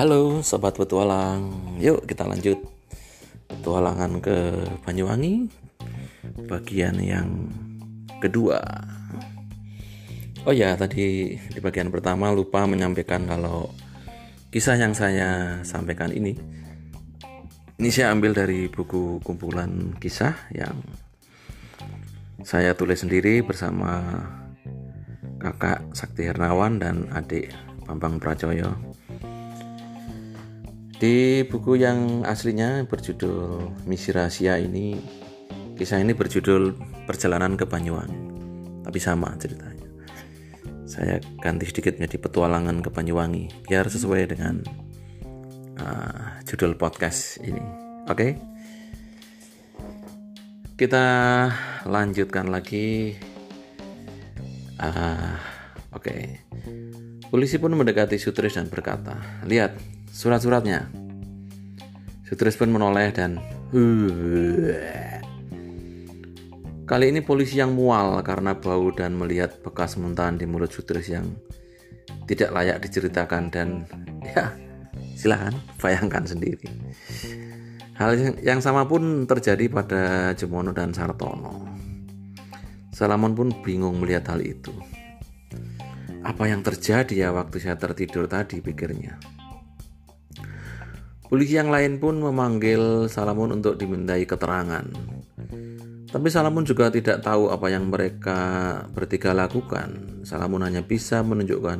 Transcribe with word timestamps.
Halo 0.00 0.40
sobat 0.40 0.80
petualang, 0.80 1.76
yuk 1.76 2.08
kita 2.08 2.24
lanjut 2.24 2.56
petualangan 3.52 4.24
ke 4.24 4.64
Banyuwangi 4.80 5.44
bagian 6.48 6.96
yang 7.04 7.28
kedua. 8.16 8.64
Oh 10.48 10.56
ya, 10.56 10.72
tadi 10.80 11.36
di 11.36 11.60
bagian 11.60 11.92
pertama 11.92 12.32
lupa 12.32 12.64
menyampaikan 12.64 13.28
kalau 13.28 13.68
kisah 14.48 14.80
yang 14.80 14.96
saya 14.96 15.60
sampaikan 15.68 16.16
ini 16.16 16.32
ini 17.76 17.88
saya 17.92 18.16
ambil 18.16 18.32
dari 18.32 18.72
buku 18.72 19.20
kumpulan 19.20 19.92
kisah 20.00 20.32
yang 20.56 20.80
saya 22.40 22.72
tulis 22.72 23.04
sendiri 23.04 23.44
bersama 23.44 24.00
kakak 25.36 25.92
Sakti 25.92 26.24
Hernawan 26.24 26.80
dan 26.80 27.04
adik 27.12 27.52
Bambang 27.84 28.16
Pracoyo. 28.16 28.89
Di 31.00 31.48
buku 31.48 31.80
yang 31.80 32.28
aslinya 32.28 32.84
berjudul 32.84 33.72
Misi 33.88 34.12
Rahasia 34.12 34.60
ini, 34.60 35.00
kisah 35.72 35.96
ini 35.96 36.12
berjudul 36.12 36.76
Perjalanan 37.08 37.56
ke 37.56 37.64
Banyuwangi. 37.64 38.20
Tapi 38.84 39.00
sama 39.00 39.32
ceritanya. 39.40 39.88
Saya 40.84 41.16
ganti 41.40 41.64
sedikit 41.64 41.96
menjadi 41.96 42.20
petualangan 42.20 42.84
ke 42.84 42.92
Banyuwangi 42.92 43.64
biar 43.64 43.88
sesuai 43.88 44.28
dengan 44.28 44.60
uh, 45.80 46.36
judul 46.44 46.76
podcast 46.76 47.40
ini. 47.48 47.64
Oke. 48.04 48.12
Okay? 48.12 48.30
Kita 50.76 51.06
lanjutkan 51.88 52.52
lagi. 52.52 53.16
Uh, 54.76 55.32
Oke. 55.96 56.12
Okay. 56.12 56.20
Polisi 57.32 57.56
pun 57.56 57.72
mendekati 57.72 58.20
Sutris 58.20 58.60
dan 58.60 58.68
berkata, 58.68 59.16
"Lihat, 59.48 59.99
surat-suratnya." 60.10 60.90
Sutris 62.26 62.54
pun 62.54 62.70
menoleh 62.70 63.10
dan 63.10 63.42
Kali 66.90 67.06
ini 67.06 67.22
polisi 67.22 67.62
yang 67.62 67.70
mual 67.78 68.18
karena 68.26 68.58
bau 68.58 68.90
dan 68.90 69.14
melihat 69.14 69.62
bekas 69.62 69.94
muntahan 69.94 70.34
di 70.34 70.42
mulut 70.42 70.74
Sutris 70.74 71.06
yang 71.06 71.22
tidak 72.26 72.50
layak 72.50 72.82
diceritakan 72.82 73.46
dan 73.46 73.86
ya 74.26 74.50
silahkan 75.14 75.54
bayangkan 75.78 76.26
sendiri. 76.26 76.66
Hal 77.94 78.18
yang 78.42 78.58
sama 78.58 78.90
pun 78.90 79.22
terjadi 79.30 79.70
pada 79.70 80.34
Jemono 80.34 80.74
dan 80.74 80.90
Sartono. 80.90 81.70
Salamon 82.90 83.38
pun 83.38 83.54
bingung 83.62 84.02
melihat 84.02 84.34
hal 84.34 84.42
itu. 84.42 84.74
Apa 86.26 86.50
yang 86.50 86.66
terjadi 86.66 87.26
ya 87.26 87.28
waktu 87.30 87.62
saya 87.62 87.78
tertidur 87.78 88.26
tadi 88.26 88.58
pikirnya. 88.58 89.39
Polisi 91.30 91.54
yang 91.54 91.70
lain 91.70 92.02
pun 92.02 92.18
memanggil 92.18 93.06
Salamon 93.06 93.62
untuk 93.62 93.78
dimintai 93.78 94.26
keterangan. 94.26 94.82
Tapi 96.10 96.26
Salamon 96.26 96.66
juga 96.66 96.90
tidak 96.90 97.22
tahu 97.22 97.54
apa 97.54 97.70
yang 97.70 97.86
mereka 97.86 98.38
bertiga 98.90 99.30
lakukan. 99.30 100.20
Salamon 100.26 100.66
hanya 100.66 100.82
bisa 100.82 101.22
menunjukkan 101.22 101.78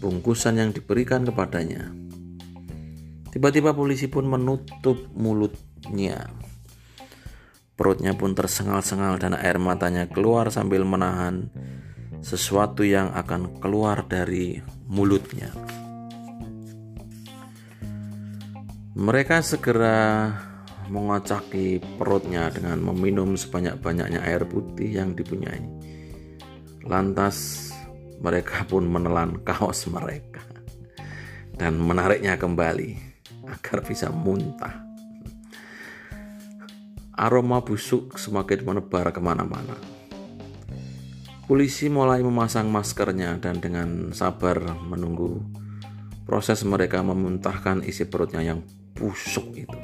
bungkusan 0.00 0.56
yang 0.56 0.72
diberikan 0.72 1.28
kepadanya. 1.28 1.92
Tiba-tiba 3.28 3.76
polisi 3.76 4.08
pun 4.08 4.24
menutup 4.24 4.96
mulutnya. 5.12 6.32
Perutnya 7.76 8.16
pun 8.16 8.32
tersengal-sengal 8.32 9.20
dan 9.20 9.36
air 9.36 9.60
matanya 9.60 10.08
keluar 10.08 10.48
sambil 10.48 10.88
menahan 10.88 11.52
sesuatu 12.24 12.80
yang 12.80 13.12
akan 13.12 13.60
keluar 13.60 14.08
dari 14.08 14.56
mulutnya. 14.88 15.52
Mereka 18.98 19.46
segera 19.46 20.34
mengocaki 20.90 21.78
perutnya 21.78 22.50
dengan 22.50 22.82
meminum 22.82 23.38
sebanyak-banyaknya 23.38 24.26
air 24.26 24.42
putih 24.42 24.90
yang 24.90 25.14
dipunyai. 25.14 25.62
Lantas 26.82 27.70
mereka 28.18 28.66
pun 28.66 28.90
menelan 28.90 29.38
kaos 29.46 29.86
mereka 29.86 30.42
dan 31.54 31.78
menariknya 31.78 32.34
kembali 32.42 32.98
agar 33.46 33.86
bisa 33.86 34.10
muntah. 34.10 34.82
Aroma 37.14 37.62
busuk 37.62 38.18
semakin 38.18 38.66
menebar 38.66 39.14
ke 39.14 39.22
mana-mana. 39.22 39.78
Polisi 41.46 41.86
mulai 41.86 42.18
memasang 42.26 42.66
maskernya 42.66 43.38
dan 43.38 43.62
dengan 43.62 44.10
sabar 44.10 44.58
menunggu 44.90 45.38
proses 46.26 46.66
mereka 46.66 46.98
memuntahkan 47.06 47.86
isi 47.86 48.02
perutnya 48.04 48.42
yang 48.42 48.66
busuk 48.98 49.54
itu. 49.54 49.78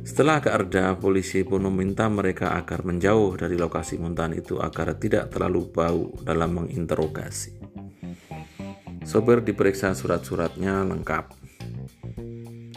Setelah 0.00 0.40
agak 0.40 0.66
reda, 0.66 0.96
polisi 0.96 1.44
pun 1.44 1.68
meminta 1.68 2.08
mereka 2.08 2.56
agar 2.56 2.82
menjauh 2.82 3.36
dari 3.36 3.54
lokasi 3.60 4.00
muntahan 4.00 4.32
itu 4.32 4.56
agar 4.56 4.96
tidak 4.96 5.28
terlalu 5.28 5.68
bau 5.68 6.10
dalam 6.24 6.56
menginterogasi. 6.56 7.60
Sopir 9.04 9.44
diperiksa 9.44 9.92
surat-suratnya 9.92 10.82
lengkap. 10.88 11.36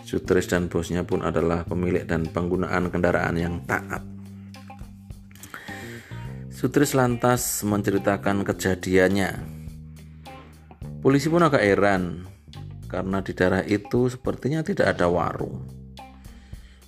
Sutris 0.03 0.45
dan 0.45 0.69
bosnya 0.69 1.01
pun 1.07 1.25
adalah 1.25 1.65
pemilik 1.65 2.05
dan 2.05 2.27
penggunaan 2.27 2.91
kendaraan 2.91 3.33
yang 3.39 3.55
taat. 3.65 4.03
Sutris 6.53 6.93
lantas 6.93 7.65
menceritakan 7.65 8.45
kejadiannya. 8.45 9.31
Polisi 11.01 11.27
pun 11.27 11.43
agak 11.43 11.65
heran 11.65 12.29
karena 12.93 13.25
di 13.25 13.33
daerah 13.33 13.65
itu 13.65 14.05
sepertinya 14.05 14.61
tidak 14.61 14.93
ada 14.93 15.09
warung. 15.09 15.65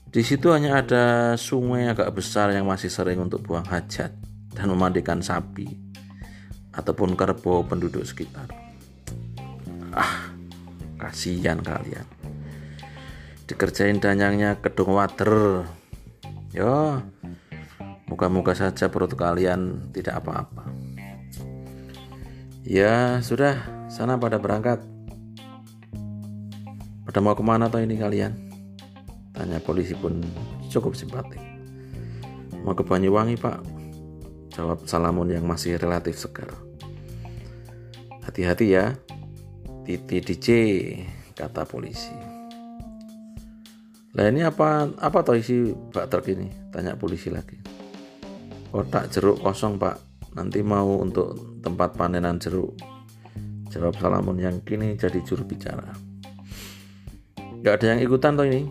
Di 0.06 0.22
situ 0.22 0.54
hanya 0.54 0.86
ada 0.86 1.34
sungai 1.34 1.90
agak 1.90 2.14
besar 2.14 2.54
yang 2.54 2.70
masih 2.70 2.94
sering 2.94 3.18
untuk 3.18 3.42
buang 3.42 3.66
hajat 3.66 4.14
dan 4.54 4.66
memandikan 4.70 5.26
sapi 5.26 5.66
ataupun 6.78 7.18
kerbau 7.18 7.66
penduduk 7.66 8.06
sekitar. 8.06 8.54
Ah, 9.90 10.30
kasihan 11.02 11.58
kalian. 11.66 12.06
Dikerjain 13.50 13.98
danyangnya 13.98 14.62
kedung 14.62 14.94
water. 14.94 15.66
Yo, 16.56 17.02
Moga-moga 18.06 18.54
saja 18.54 18.86
perut 18.94 19.18
kalian 19.18 19.90
tidak 19.90 20.22
apa-apa. 20.22 20.70
Ya 22.62 23.18
sudah, 23.26 23.58
sana 23.90 24.14
pada 24.22 24.38
berangkat. 24.38 24.95
Pada 27.16 27.32
mau 27.32 27.32
ke 27.32 27.48
mana 27.48 27.72
toh 27.72 27.80
ini 27.80 27.96
kalian? 27.96 28.36
Tanya 29.32 29.64
polisi 29.64 29.96
pun 29.96 30.20
cukup 30.68 31.00
simpatik. 31.00 31.40
Mau 32.68 32.76
ke 32.76 32.84
Banyuwangi 32.84 33.40
pak? 33.40 33.64
Jawab 34.52 34.84
Salamun 34.84 35.32
yang 35.32 35.48
masih 35.48 35.80
relatif 35.80 36.20
segar. 36.20 36.52
Hati-hati 38.20 38.68
ya, 38.68 39.00
Titi 39.88 40.20
DJ, 40.20 40.48
kata 41.40 41.64
polisi. 41.64 42.12
Lah 44.12 44.28
ini 44.28 44.44
apa 44.44 44.92
apa 45.00 45.24
toh 45.24 45.40
isi 45.40 45.72
bak 45.72 46.12
truk 46.12 46.28
ini? 46.36 46.52
Tanya 46.68 47.00
polisi 47.00 47.32
lagi. 47.32 47.56
Kotak 48.76 49.08
jeruk 49.16 49.40
kosong 49.40 49.80
pak 49.80 50.04
Nanti 50.36 50.60
mau 50.60 51.00
untuk 51.00 51.64
tempat 51.64 51.96
panenan 51.96 52.44
jeruk 52.44 52.76
Jawab 53.72 53.96
Salamun 54.04 54.36
yang 54.36 54.60
kini 54.68 55.00
jadi 55.00 55.24
juru 55.24 55.48
bicara 55.48 56.05
Gak 57.66 57.82
ada 57.82 57.98
yang 57.98 58.06
ikutan 58.06 58.38
toh 58.38 58.46
ini? 58.46 58.70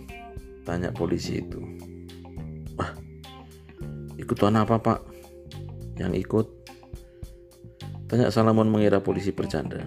Tanya 0.63 0.95
polisi 0.95 1.43
itu 1.43 1.59
Wah 2.79 2.95
Ikutan 4.15 4.55
apa 4.55 4.79
pak? 4.79 5.03
Yang 5.99 6.23
ikut 6.23 6.47
Tanya 8.07 8.31
Salamun 8.31 8.71
mengira 8.71 9.03
polisi 9.03 9.35
bercanda 9.35 9.83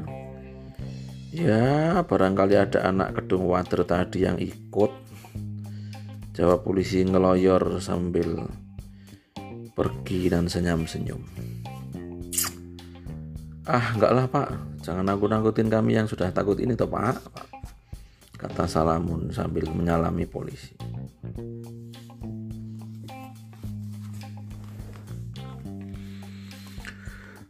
Ya 1.31 2.04
barangkali 2.04 2.59
ada 2.59 2.83
anak 2.83 3.15
kedung 3.24 3.48
water 3.48 3.88
tadi 3.88 4.27
yang 4.27 4.36
ikut 4.44 4.92
Jawab 6.36 6.68
polisi 6.68 7.07
ngeloyor 7.07 7.80
sambil 7.80 8.44
pergi 9.77 10.30
dan 10.30 10.50
senyum-senyum. 10.50 11.21
Ah, 13.65 13.94
enggak 13.94 14.13
lah 14.13 14.25
pak, 14.25 14.53
jangan 14.86 15.06
nakut-nakutin 15.06 15.69
kami 15.69 15.98
yang 15.98 16.06
sudah 16.10 16.33
takut 16.33 16.57
ini 16.57 16.74
toh 16.74 16.89
pak, 16.89 17.18
kata 18.38 18.69
Salamun 18.69 19.34
sambil 19.34 19.66
menyalami 19.74 20.30
polisi. 20.30 20.78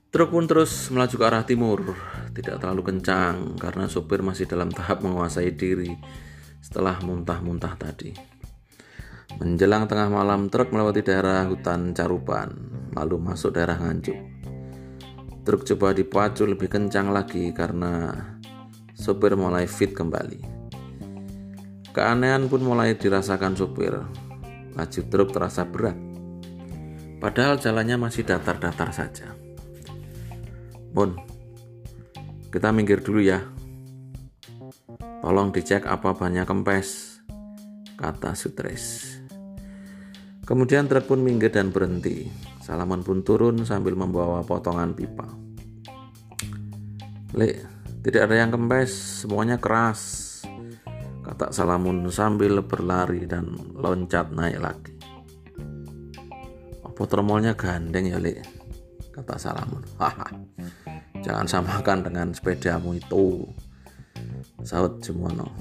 Truk 0.08 0.34
pun 0.34 0.50
terus 0.50 0.90
melaju 0.90 1.16
ke 1.20 1.26
arah 1.28 1.44
timur, 1.46 1.94
tidak 2.34 2.58
terlalu 2.64 2.90
kencang 2.90 3.60
karena 3.60 3.86
sopir 3.86 4.26
masih 4.26 4.50
dalam 4.50 4.72
tahap 4.74 5.06
menguasai 5.06 5.54
diri 5.54 5.94
setelah 6.64 6.98
muntah-muntah 7.06 7.78
tadi. 7.78 8.16
Menjelang 9.38 9.86
tengah 9.86 10.10
malam, 10.10 10.50
truk 10.50 10.74
melewati 10.74 11.06
daerah 11.06 11.46
hutan 11.46 11.94
Caruban, 11.94 12.50
lalu 12.98 13.22
masuk 13.22 13.54
daerah 13.54 13.78
Nganjuk. 13.78 14.18
Truk 15.46 15.62
coba 15.70 15.94
dipacu 15.94 16.50
lebih 16.50 16.66
kencang 16.66 17.14
lagi 17.14 17.54
karena 17.54 18.10
sopir 18.98 19.38
mulai 19.38 19.70
fit 19.70 19.94
kembali. 19.94 20.57
Keanehan 21.98 22.46
pun 22.46 22.62
mulai 22.62 22.94
dirasakan 22.94 23.58
sopir. 23.58 23.90
Laju 24.78 25.02
truk 25.10 25.34
terasa 25.34 25.66
berat. 25.66 25.98
Padahal 27.18 27.58
jalannya 27.58 27.98
masih 27.98 28.22
datar-datar 28.22 28.94
saja. 28.94 29.34
Mun, 30.94 31.18
kita 32.54 32.70
minggir 32.70 33.02
dulu 33.02 33.26
ya. 33.26 33.42
Tolong 35.26 35.50
dicek 35.50 35.90
apa 35.90 36.14
banyak 36.14 36.46
kempes, 36.46 37.18
kata 37.98 38.38
Sutres. 38.38 39.18
Kemudian 40.46 40.86
truk 40.86 41.10
pun 41.10 41.26
minggir 41.26 41.50
dan 41.50 41.74
berhenti. 41.74 42.30
Salaman 42.62 43.02
pun 43.02 43.26
turun 43.26 43.66
sambil 43.66 43.98
membawa 43.98 44.46
potongan 44.46 44.94
pipa. 44.94 45.26
Lek, 47.34 47.66
tidak 48.06 48.30
ada 48.30 48.46
yang 48.46 48.54
kempes, 48.54 49.26
semuanya 49.26 49.58
keras, 49.58 50.27
kata 51.38 51.54
Salamun 51.54 52.02
sambil 52.10 52.66
berlari 52.66 53.30
dan 53.30 53.54
loncat 53.78 54.34
naik 54.34 54.58
lagi. 54.58 54.98
Apa 56.82 57.06
tromolnya 57.06 57.54
gandeng 57.54 58.10
ya, 58.10 58.18
Lek? 58.18 58.42
Kata 59.14 59.38
Salamun. 59.38 59.86
Haha, 60.02 60.34
jangan 61.22 61.46
samakan 61.46 62.10
dengan 62.10 62.34
sepedamu 62.34 62.98
itu. 62.98 63.46
Saud 64.66 64.98
Jumono. 65.06 65.54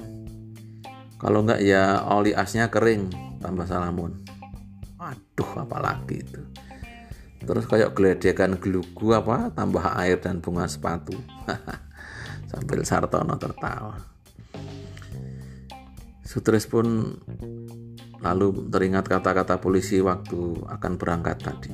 Kalau 1.21 1.45
enggak 1.45 1.61
ya 1.61 2.09
oli 2.09 2.33
asnya 2.33 2.73
kering, 2.73 3.13
tambah 3.37 3.69
Salamun. 3.69 4.17
Aduh, 4.97 5.61
apalagi 5.61 6.25
itu. 6.25 6.41
Terus 7.45 7.69
kayak 7.69 7.93
geledekan 7.93 8.57
gelugu 8.57 9.13
apa, 9.13 9.53
tambah 9.53 9.93
air 9.93 10.17
dan 10.17 10.41
bunga 10.41 10.65
sepatu. 10.65 11.13
Sambil 12.49 12.81
Sartono 12.81 13.37
tertawa. 13.37 14.16
Sutris 16.27 16.67
pun 16.67 17.15
lalu 18.19 18.67
teringat 18.67 19.07
kata-kata 19.07 19.63
polisi 19.63 20.03
waktu 20.03 20.59
akan 20.67 20.99
berangkat 20.99 21.39
tadi. 21.39 21.71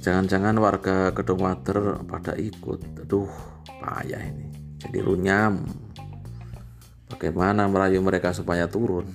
Jangan-jangan 0.00 0.56
warga 0.56 1.12
Kedung 1.12 1.44
Water 1.44 2.00
pada 2.08 2.32
ikut. 2.40 3.04
Aduh, 3.04 3.28
payah 3.68 4.24
ini. 4.24 4.48
Jadi 4.80 4.98
runyam. 5.04 5.68
Bagaimana 7.12 7.68
merayu 7.68 8.00
mereka 8.00 8.32
supaya 8.32 8.64
turun? 8.64 9.12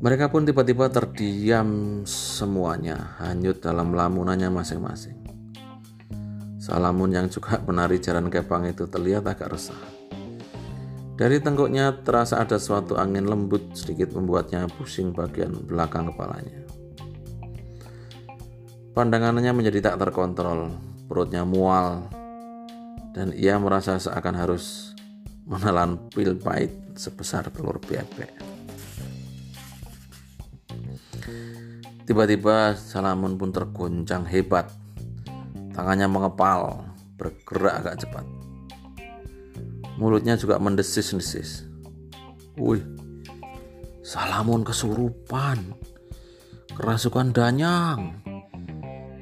Mereka 0.00 0.32
pun 0.32 0.48
tiba-tiba 0.48 0.88
terdiam 0.88 2.00
semuanya, 2.08 3.20
hanyut 3.20 3.60
dalam 3.60 3.92
lamunannya 3.92 4.48
masing-masing. 4.48 5.23
Salamun 6.64 7.12
yang 7.12 7.28
juga 7.28 7.60
menari 7.68 8.00
jalan 8.00 8.32
kepang 8.32 8.64
itu 8.64 8.88
terlihat 8.88 9.28
agak 9.28 9.52
resah. 9.52 9.76
Dari 11.14 11.38
tengkuknya 11.38 12.02
terasa 12.02 12.40
ada 12.40 12.56
suatu 12.56 12.96
angin 12.96 13.28
lembut 13.28 13.76
sedikit 13.76 14.16
membuatnya 14.16 14.66
pusing 14.66 15.12
bagian 15.12 15.52
belakang 15.68 16.10
kepalanya. 16.10 16.64
Pandangannya 18.96 19.52
menjadi 19.54 19.92
tak 19.92 20.08
terkontrol, 20.08 20.74
perutnya 21.06 21.46
mual, 21.46 22.08
dan 23.14 23.30
ia 23.36 23.60
merasa 23.60 24.00
seakan 24.00 24.34
harus 24.34 24.96
menelan 25.46 26.00
pil 26.10 26.34
pahit 26.34 26.72
sebesar 26.98 27.46
telur 27.52 27.78
bebek. 27.78 28.32
Tiba-tiba 32.04 32.74
Salamun 32.74 33.38
pun 33.38 33.54
terguncang 33.54 34.26
hebat. 34.26 34.83
Tangannya 35.74 36.06
mengepal, 36.06 36.86
bergerak 37.18 37.82
agak 37.82 38.06
cepat. 38.06 38.24
Mulutnya 39.98 40.38
juga 40.38 40.62
mendesis-desis. 40.62 41.66
Wih, 42.54 42.82
Salamun 44.04 44.62
kesurupan. 44.68 45.74
Kerasukan 46.74 47.32
danyang 47.32 48.20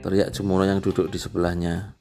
teriak 0.03 0.35
Jumono 0.35 0.67
yang 0.67 0.83
duduk 0.83 1.07
di 1.07 1.23
sebelahnya. 1.23 1.95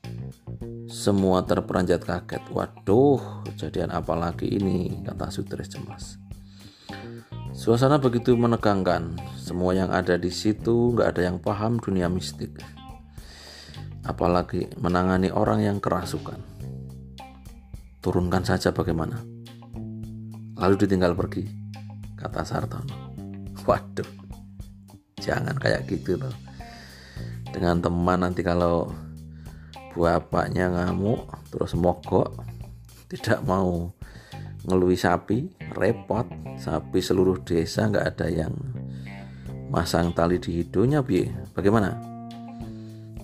Semua 0.90 1.46
terperanjat 1.46 2.02
kaget. 2.02 2.42
Waduh, 2.50 3.46
kejadian 3.54 3.94
apa 3.94 4.18
lagi 4.18 4.50
ini? 4.50 5.06
Kata 5.06 5.30
Sutris 5.30 5.70
cemas. 5.70 6.18
Suasana 7.54 8.02
begitu 8.02 8.34
menegangkan. 8.34 9.14
Semua 9.38 9.78
yang 9.78 9.94
ada 9.94 10.18
di 10.18 10.34
situ 10.34 10.98
nggak 10.98 11.08
ada 11.16 11.22
yang 11.30 11.38
paham 11.38 11.78
dunia 11.78 12.10
mistik. 12.10 12.58
Apalagi 14.06 14.70
menangani 14.82 15.30
orang 15.30 15.62
yang 15.62 15.78
kerasukan. 15.78 16.38
Turunkan 18.02 18.42
saja 18.42 18.74
bagaimana. 18.74 19.22
Lalu 20.58 20.76
ditinggal 20.86 21.14
pergi, 21.14 21.46
kata 22.18 22.42
Sartono. 22.42 23.14
Waduh, 23.70 24.10
jangan 25.22 25.54
kayak 25.58 25.86
gitu 25.86 26.18
loh 26.18 26.34
dengan 27.52 27.84
teman 27.84 28.24
nanti 28.24 28.42
kalau 28.42 28.90
bapaknya 29.92 30.72
ngamuk 30.72 31.28
terus 31.52 31.76
mogok 31.76 32.32
tidak 33.12 33.44
mau 33.44 33.92
ngelui 34.64 34.96
sapi 34.96 35.52
repot 35.76 36.24
sapi 36.56 37.04
seluruh 37.04 37.44
desa 37.44 37.92
nggak 37.92 38.08
ada 38.16 38.28
yang 38.32 38.56
masang 39.68 40.16
tali 40.16 40.40
di 40.40 40.64
hidungnya 40.64 41.04
bi 41.04 41.28
bagaimana 41.52 42.11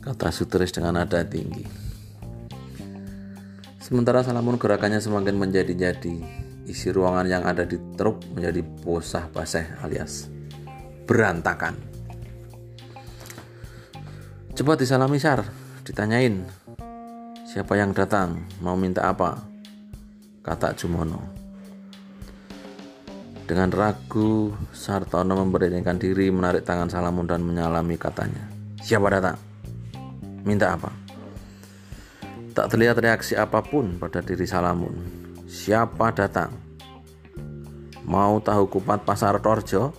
kata 0.08 0.32
Sutris 0.32 0.72
dengan 0.72 1.04
nada 1.04 1.20
tinggi 1.28 1.68
sementara 3.84 4.24
Salamun 4.24 4.56
gerakannya 4.56 5.04
semakin 5.04 5.36
menjadi-jadi 5.36 6.16
isi 6.64 6.88
ruangan 6.96 7.28
yang 7.28 7.44
ada 7.44 7.68
di 7.68 7.76
truk 8.00 8.24
menjadi 8.32 8.64
bosah 8.64 9.28
basah 9.36 9.84
alias 9.84 10.32
berantakan 11.04 11.98
Coba 14.58 14.74
disalami 14.74 15.22
Sar, 15.22 15.46
ditanyain 15.86 16.42
siapa 17.46 17.78
yang 17.78 17.94
datang, 17.94 18.42
mau 18.58 18.74
minta 18.74 19.06
apa? 19.06 19.38
Kata 20.42 20.74
Jumono. 20.74 21.22
Dengan 23.46 23.70
ragu, 23.70 24.50
Sartono 24.74 25.38
memberanikan 25.38 26.02
diri 26.02 26.34
menarik 26.34 26.66
tangan 26.66 26.90
Salamun 26.90 27.30
dan 27.30 27.46
menyalami 27.46 28.02
katanya. 28.02 28.50
Siapa 28.82 29.14
datang? 29.14 29.47
Minta 30.48 30.80
apa? 30.80 30.88
Tak 32.56 32.72
terlihat 32.72 32.96
reaksi 33.04 33.36
apa 33.36 33.60
pun 33.60 34.00
pada 34.00 34.24
diri 34.24 34.48
Salamun. 34.48 34.96
Siapa 35.44 36.16
datang? 36.16 36.56
Mau 38.08 38.40
tahu 38.40 38.72
kupat 38.72 39.04
pasar 39.04 39.36
Torjo? 39.44 39.92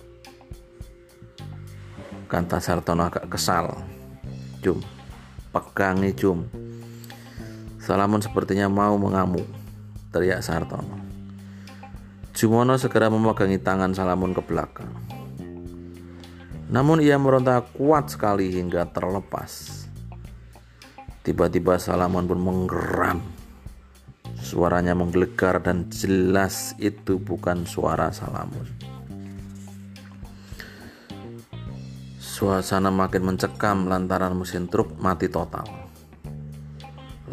Kata 2.25 2.57
Sartono 2.57 3.05
agak 3.05 3.29
kesal 3.29 3.77
Cum. 4.65 4.81
Pegangi 5.53 6.17
Cum. 6.17 6.49
Salamun 7.77 8.25
sepertinya 8.25 8.65
mau 8.65 8.97
mengamuk. 8.97 9.45
Teriak 10.09 10.41
Sartono. 10.41 10.97
Jumono 12.33 12.73
segera 12.81 13.13
memegangi 13.13 13.61
tangan 13.61 13.93
Salamun 13.93 14.33
ke 14.33 14.41
belakang. 14.41 14.89
Namun 16.73 17.05
ia 17.05 17.21
meronta 17.21 17.61
kuat 17.61 18.09
sekali 18.09 18.49
hingga 18.49 18.89
terlepas. 18.89 19.78
Tiba-tiba 21.19 21.75
Salamun 21.75 22.25
pun 22.25 22.39
menggeram. 22.39 23.19
Suaranya 24.39 24.95
menggelegar 24.95 25.59
dan 25.59 25.91
jelas 25.91 26.73
itu 26.79 27.19
bukan 27.19 27.67
suara 27.67 28.07
Salamun. 28.15 28.63
Suasana 32.39 32.87
makin 32.87 33.35
mencekam 33.35 33.91
lantaran 33.91 34.31
mesin 34.31 34.71
truk 34.71 34.95
mati 34.95 35.27
total. 35.27 35.67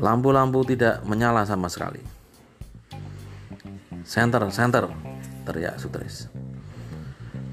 Lampu-lampu 0.02 0.66
tidak 0.66 1.06
menyala 1.06 1.46
sama 1.46 1.70
sekali. 1.70 2.02
Center, 4.02 4.50
center, 4.50 4.90
teriak 5.46 5.78
Sutris. 5.78 6.26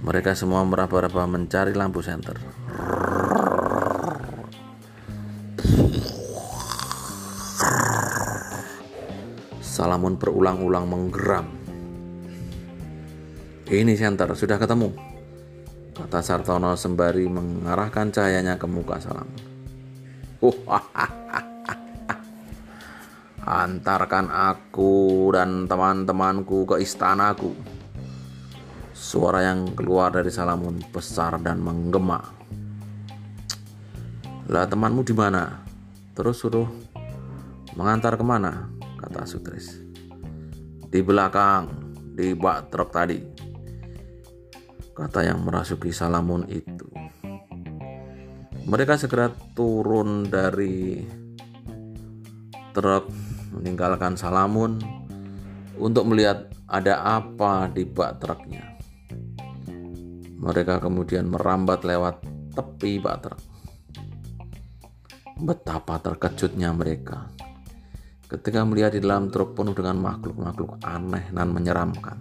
Mereka 0.02 0.34
semua 0.34 0.66
meraba-raba 0.66 1.30
mencari 1.30 1.78
lampu 1.78 2.02
senter. 2.02 2.36
Salamun 9.74 10.22
berulang-ulang 10.22 10.86
menggeram. 10.86 11.50
Ini 13.66 13.98
center, 13.98 14.38
sudah 14.38 14.62
ketemu 14.62 14.94
kata 15.94 16.26
Sartono 16.26 16.74
sembari 16.74 17.26
mengarahkan 17.30 18.14
cahayanya 18.14 18.62
ke 18.62 18.70
muka 18.70 19.02
Salam. 19.02 19.30
Antarkan 23.44 24.30
aku 24.30 25.30
dan 25.34 25.66
teman-temanku 25.66 26.70
ke 26.70 26.82
istanaku. 26.82 27.58
Suara 28.94 29.42
yang 29.42 29.74
keluar 29.74 30.14
dari 30.14 30.30
Salamun 30.30 30.86
besar 30.94 31.42
dan 31.42 31.62
menggema. 31.66 32.22
Lah 34.54 34.70
temanmu 34.70 35.02
di 35.02 35.18
mana? 35.18 35.66
Terus 36.14 36.46
suruh 36.46 36.70
Mengantar 37.74 38.14
ke 38.14 38.22
mana? 38.22 38.70
Kata 39.04 39.28
Sutris. 39.28 39.84
Di 40.88 41.04
belakang, 41.04 41.92
di 42.16 42.32
bak 42.32 42.72
truk 42.72 42.88
tadi. 42.88 43.20
Kata 44.96 45.28
yang 45.28 45.44
merasuki 45.44 45.92
Salamun 45.92 46.48
itu. 46.48 46.88
Mereka 48.64 48.96
segera 48.96 49.28
turun 49.52 50.24
dari 50.24 51.04
truk 52.72 53.12
meninggalkan 53.52 54.16
Salamun 54.16 54.80
untuk 55.76 56.08
melihat 56.08 56.48
ada 56.72 57.04
apa 57.04 57.68
di 57.68 57.84
bak 57.84 58.24
truknya. 58.24 58.64
Mereka 60.40 60.80
kemudian 60.80 61.28
merambat 61.28 61.84
lewat 61.84 62.24
tepi 62.56 63.04
bak 63.04 63.18
truk. 63.20 63.42
Betapa 65.44 66.00
terkejutnya 66.00 66.72
mereka 66.72 67.28
ketika 68.28 68.64
melihat 68.64 68.96
di 68.96 69.02
dalam 69.04 69.30
truk 69.30 69.56
penuh 69.58 69.76
dengan 69.76 70.00
makhluk-makhluk 70.00 70.80
aneh 70.84 71.30
dan 71.32 71.52
menyeramkan. 71.52 72.20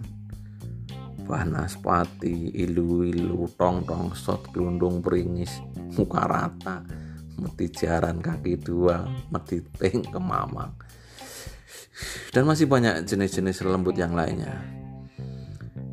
Pati, 1.23 2.51
ilu-ilu, 2.51 3.47
tong-tong, 3.55 4.11
sot, 4.11 4.51
gelundung, 4.51 4.99
peringis, 4.99 5.63
muka 5.95 6.27
rata, 6.27 6.83
meti 7.39 7.71
jaran 7.71 8.19
kaki 8.19 8.59
dua, 8.59 9.07
meti 9.31 9.63
ting 9.79 10.03
kemamang. 10.03 10.75
Dan 12.35 12.43
masih 12.43 12.67
banyak 12.67 13.07
jenis-jenis 13.07 13.63
lembut 13.63 13.95
yang 13.95 14.13
lainnya. 14.13 14.57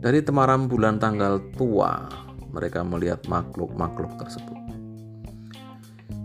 Dari 0.01 0.25
temaram 0.25 0.67
bulan 0.67 0.99
tanggal 0.99 1.39
tua, 1.55 2.09
mereka 2.51 2.83
melihat 2.83 3.23
makhluk-makhluk 3.29 4.17
tersebut. 4.19 4.80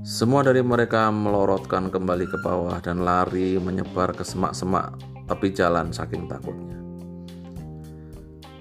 Semua 0.05 0.45
dari 0.45 0.61
mereka 0.61 1.09
melorotkan 1.09 1.89
kembali 1.89 2.29
ke 2.29 2.37
bawah 2.37 2.77
dan 2.77 3.01
lari 3.01 3.57
menyebar 3.57 4.13
ke 4.13 4.21
semak-semak 4.21 4.93
tepi 5.25 5.49
jalan 5.49 5.89
saking 5.89 6.29
takutnya. 6.29 6.77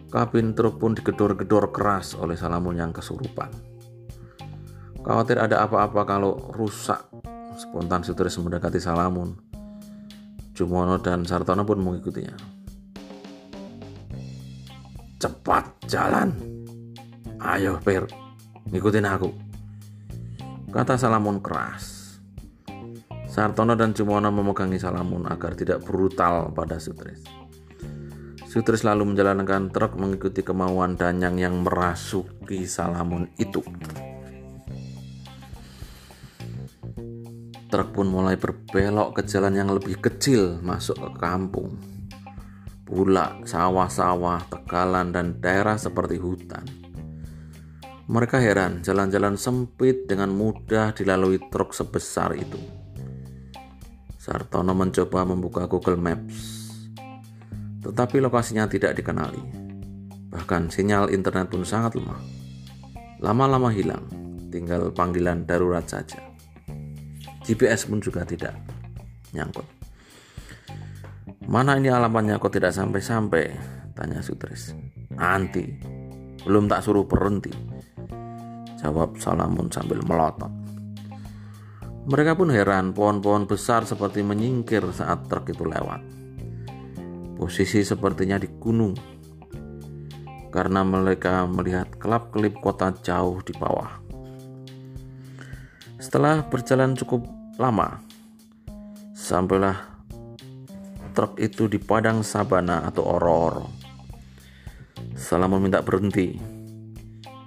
Kabin 0.09 0.57
truk 0.57 0.81
pun 0.81 0.97
digedor-gedor 0.97 1.69
keras 1.69 2.17
oleh 2.17 2.33
Salamun 2.33 2.81
yang 2.81 2.97
kesurupan. 2.97 3.53
Khawatir 5.05 5.37
ada 5.37 5.69
apa-apa 5.69 6.09
kalau 6.09 6.49
rusak, 6.57 7.13
spontan 7.61 8.01
Sutris 8.01 8.41
mendekati 8.41 8.81
Salamun. 8.81 9.37
Jumono 10.57 10.97
dan 10.97 11.29
Sartono 11.29 11.69
pun 11.69 11.77
mengikutinya. 11.77 12.41
Cepat 15.21 15.93
jalan. 15.93 16.33
Ayo, 17.37 17.77
Per. 17.85 18.09
Ngikutin 18.73 19.05
aku 19.05 19.54
kata 20.75 20.99
Salamun 20.99 21.39
keras. 21.39 22.19
Sartono 23.31 23.79
dan 23.79 23.95
Jumono 23.95 24.35
memegangi 24.35 24.75
Salamun 24.75 25.23
agar 25.31 25.55
tidak 25.55 25.87
brutal 25.87 26.51
pada 26.51 26.83
Sutris. 26.83 27.23
Sutris 28.51 28.83
lalu 28.83 29.15
menjalankan 29.15 29.71
truk 29.71 29.95
mengikuti 29.95 30.43
kemauan 30.43 30.99
Danyang 30.99 31.39
yang 31.39 31.63
merasuki 31.63 32.67
Salamun 32.67 33.31
itu. 33.39 33.63
Truk 37.71 37.89
pun 37.95 38.11
mulai 38.11 38.35
berbelok 38.35 39.19
ke 39.19 39.23
jalan 39.31 39.55
yang 39.55 39.71
lebih 39.71 40.03
kecil 40.03 40.59
masuk 40.59 40.99
ke 40.99 41.11
kampung. 41.23 41.79
Bulak, 42.83 43.47
sawah-sawah, 43.47 44.43
tegalan, 44.51 45.15
dan 45.15 45.39
daerah 45.39 45.79
seperti 45.79 46.19
hutan. 46.19 46.84
Mereka 48.05 48.37
heran 48.37 48.85
jalan-jalan 48.85 49.41
sempit 49.41 50.05
dengan 50.05 50.29
mudah 50.29 50.93
dilalui 50.93 51.41
truk 51.49 51.73
sebesar 51.73 52.37
itu. 52.37 52.61
Sartono 54.21 54.77
mencoba 54.77 55.25
membuka 55.25 55.65
Google 55.65 55.97
Maps, 55.97 56.69
tetapi 57.81 58.21
lokasinya 58.21 58.69
tidak 58.69 59.01
dikenali. 59.01 59.41
Bahkan 60.29 60.69
sinyal 60.69 61.17
internet 61.17 61.49
pun 61.49 61.65
sangat 61.65 61.97
lemah. 61.97 62.21
Lama-lama 63.25 63.73
hilang, 63.73 64.05
tinggal 64.53 64.93
panggilan 64.93 65.49
darurat 65.49 65.89
saja. 65.89 66.21
GPS 67.41 67.89
pun 67.89 68.05
juga 68.05 68.29
tidak 68.29 68.53
nyangkut. 69.33 69.65
Mana 71.49 71.81
ini 71.81 71.89
alamatnya 71.89 72.37
kok 72.37 72.53
tidak 72.53 72.77
sampai-sampai? 72.77 73.53
Tanya 73.97 74.21
Sutris. 74.21 74.77
Nanti, 75.13 75.73
belum 76.45 76.69
tak 76.69 76.85
suruh 76.85 77.09
berhenti. 77.09 77.74
Jawab 78.85 79.17
Salamun 79.17 79.73
sambil 79.73 80.05
melotot. 80.05 80.53
Mereka 82.05 82.37
pun 82.37 82.53
heran 82.53 82.93
pohon-pohon 82.93 83.49
besar 83.49 83.89
seperti 83.89 84.21
menyingkir 84.21 84.85
saat 84.93 85.25
truk 85.25 85.49
itu 85.49 85.65
lewat. 85.65 86.05
Posisi 87.41 87.81
sepertinya 87.81 88.37
di 88.37 88.45
gunung. 88.61 88.93
Karena 90.53 90.85
mereka 90.85 91.49
melihat 91.49 91.97
kelap-kelip 91.97 92.61
kota 92.61 92.93
jauh 93.01 93.41
di 93.41 93.57
bawah. 93.57 93.89
Setelah 95.97 96.45
berjalan 96.45 96.93
cukup 96.93 97.25
lama, 97.57 98.05
sampailah 99.17 99.97
truk 101.17 101.41
itu 101.41 101.73
di 101.73 101.81
padang 101.81 102.21
sabana 102.21 102.85
atau 102.85 103.17
oro-oro. 103.17 103.65
Salamun 105.17 105.65
minta 105.65 105.81
berhenti 105.81 106.54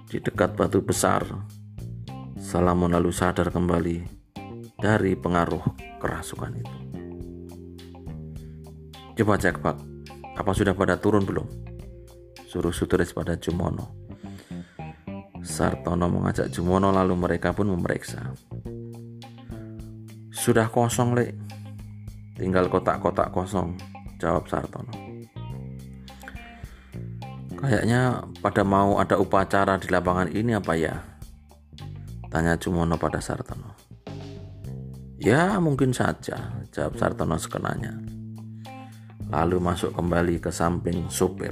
di 0.08 0.18
dekat 0.24 0.56
batu 0.56 0.80
besar. 0.80 1.28
Salamun 2.40 2.96
lalu 2.96 3.12
sadar 3.12 3.52
kembali 3.52 4.08
dari 4.80 5.12
pengaruh 5.12 5.60
kerasukan 6.00 6.52
itu. 6.56 6.76
Coba 9.20 9.36
cek 9.36 9.60
pak, 9.60 9.76
apa 10.38 10.50
sudah 10.56 10.72
pada 10.72 10.96
turun 10.96 11.28
belum? 11.28 11.44
Suruh 12.48 12.72
Sutris 12.72 13.12
pada 13.12 13.36
Jumono. 13.36 14.08
Sartono 15.44 16.08
mengajak 16.08 16.48
Jumono 16.48 16.88
lalu 16.88 17.14
mereka 17.18 17.52
pun 17.52 17.68
memeriksa. 17.68 18.32
Sudah 20.32 20.70
kosong, 20.70 21.18
Lek. 21.18 21.34
Tinggal 22.38 22.70
kotak-kotak 22.70 23.34
kosong, 23.34 23.74
jawab 24.22 24.46
Sartono. 24.46 25.07
Kayaknya 27.58 28.22
pada 28.38 28.62
mau 28.62 29.02
ada 29.02 29.18
upacara 29.18 29.82
di 29.82 29.90
lapangan 29.90 30.30
ini 30.30 30.54
apa 30.54 30.78
ya? 30.78 30.94
Tanya 32.30 32.54
Cumono 32.54 32.94
pada 32.94 33.18
Sartono. 33.18 33.74
Ya 35.18 35.58
mungkin 35.58 35.90
saja, 35.90 36.54
jawab 36.70 36.94
Sartono 36.94 37.34
sekenanya. 37.34 37.98
Lalu 39.34 39.58
masuk 39.58 39.90
kembali 39.90 40.38
ke 40.38 40.54
samping 40.54 41.10
supir. 41.10 41.50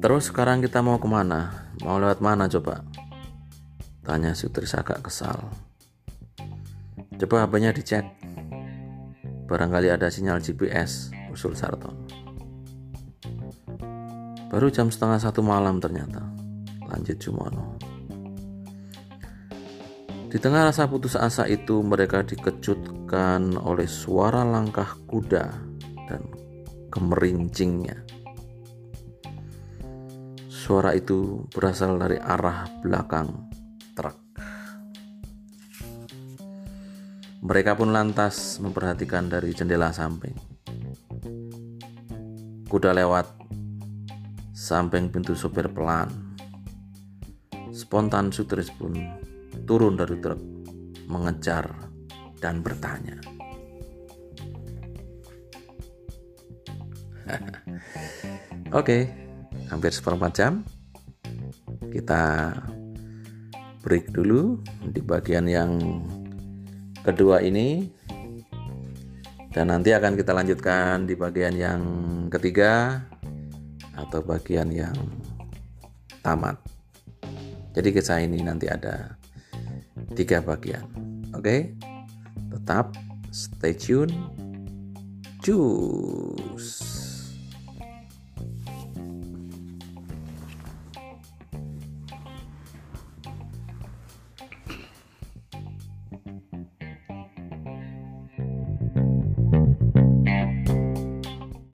Terus 0.00 0.32
sekarang 0.32 0.64
kita 0.64 0.80
mau 0.80 0.96
ke 0.96 1.04
mana? 1.04 1.68
Mau 1.84 2.00
lewat 2.00 2.24
mana 2.24 2.48
coba? 2.48 2.88
Tanya 4.00 4.32
Sutris 4.32 4.72
agak 4.72 5.04
kesal. 5.04 5.52
Coba 7.20 7.44
HP-nya 7.44 7.76
dicek. 7.76 8.08
Barangkali 9.44 9.92
ada 9.92 10.08
sinyal 10.08 10.40
GPS 10.40 11.19
usul. 11.30 11.54
Baru 14.50 14.66
jam 14.66 14.90
setengah 14.90 15.22
satu 15.22 15.46
malam 15.46 15.78
ternyata, 15.78 16.26
lanjut 16.90 17.16
Jumono. 17.22 17.78
Di 20.30 20.38
tengah 20.38 20.70
rasa 20.70 20.86
putus 20.86 21.18
asa 21.18 21.46
itu 21.50 21.82
mereka 21.82 22.22
dikejutkan 22.22 23.58
oleh 23.58 23.86
suara 23.90 24.46
langkah 24.46 24.94
kuda 25.10 25.46
dan 26.06 26.22
kemerincingnya. 26.90 27.98
Suara 30.46 30.94
itu 30.94 31.46
berasal 31.50 31.98
dari 31.98 32.18
arah 32.18 32.66
belakang 32.78 33.50
truk. 33.98 34.18
Mereka 37.42 37.74
pun 37.74 37.90
lantas 37.90 38.62
memperhatikan 38.62 39.26
dari 39.26 39.50
jendela 39.50 39.90
samping. 39.90 40.49
Kuda 42.70 42.94
lewat 42.94 43.26
samping 44.54 45.10
pintu 45.10 45.34
sopir 45.34 45.66
pelan. 45.74 46.06
Spontan 47.74 48.30
Sutris 48.30 48.70
pun 48.70 48.94
turun 49.66 49.98
dari 49.98 50.14
truk, 50.22 50.38
mengejar 51.10 51.66
dan 52.38 52.62
bertanya. 52.62 53.18
Oke, 58.78 59.10
hampir 59.66 59.90
seperempat 59.90 60.30
jam. 60.38 60.62
Kita 61.90 62.54
break 63.82 64.14
dulu 64.14 64.62
di 64.86 65.02
bagian 65.02 65.50
yang 65.50 65.74
kedua 67.02 67.42
ini 67.42 67.90
dan 69.50 69.74
nanti 69.74 69.90
akan 69.90 70.14
kita 70.14 70.30
lanjutkan 70.30 71.10
di 71.10 71.18
bagian 71.18 71.54
yang 71.58 71.82
ketiga 72.30 73.02
atau 73.98 74.22
bagian 74.22 74.70
yang 74.70 74.94
tamat. 76.22 76.54
Jadi 77.74 77.88
kisah 77.90 78.22
ini 78.22 78.42
nanti 78.42 78.70
ada 78.70 79.18
tiga 80.14 80.42
bagian. 80.42 80.86
Oke, 81.34 81.74
tetap 82.50 82.94
stay 83.30 83.74
tune. 83.74 84.10
Cus. 85.40 86.99